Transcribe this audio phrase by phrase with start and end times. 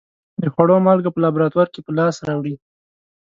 [0.41, 2.55] د خوړو مالګه په لابراتوار کې په لاس راوړي.